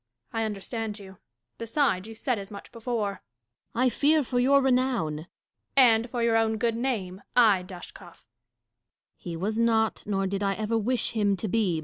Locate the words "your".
4.39-4.59, 6.23-6.35